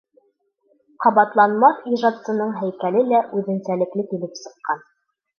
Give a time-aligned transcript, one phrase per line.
[1.03, 4.83] Ҡабатланмаҫ ижадсының һәйкәле лә үҙенсәлекле килеп сыҡҡан.